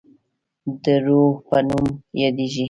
د 0.83 0.85
روه 1.05 1.29
په 1.47 1.57
نوم 1.67 1.85
یادیږي. 2.21 2.59